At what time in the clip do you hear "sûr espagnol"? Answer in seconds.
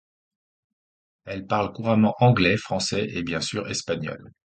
3.39-4.31